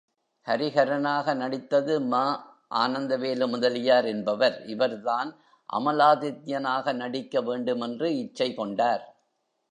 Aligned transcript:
ஹரிஹரனாக 0.47 1.33
நடித்தது 1.35 1.99
ம. 2.01 2.13
ஆனந்தவேலு 2.75 3.47
முதலியார் 3.47 4.05
என்பவர், 4.05 4.65
இவர்தான் 4.65 5.29
அமலாதித்யனாக 5.73 6.93
நடிக்க 6.93 7.41
வேண்டு 7.41 7.75
மென்று 7.75 8.17
இச்சை 8.17 8.53
கொண்டார். 8.53 9.03